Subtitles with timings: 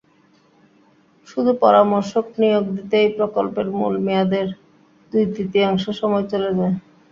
[1.27, 4.47] শুধু পরামর্শক নিয়োগ দিতেই প্রকল্পের মূল মেয়াদের
[5.11, 6.75] দুই-তৃতীয়াংশ সময় চলে যায়।